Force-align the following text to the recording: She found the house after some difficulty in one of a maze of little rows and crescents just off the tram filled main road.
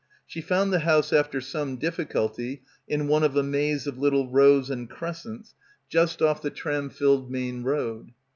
She 0.25 0.41
found 0.41 0.73
the 0.73 0.79
house 0.79 1.13
after 1.13 1.39
some 1.39 1.75
difficulty 1.77 2.63
in 2.87 3.05
one 3.07 3.21
of 3.21 3.35
a 3.37 3.43
maze 3.43 3.85
of 3.85 3.99
little 3.99 4.31
rows 4.31 4.71
and 4.71 4.89
crescents 4.89 5.53
just 5.89 6.23
off 6.23 6.41
the 6.41 6.49
tram 6.49 6.89
filled 6.89 7.29
main 7.29 7.61
road. 7.61 8.09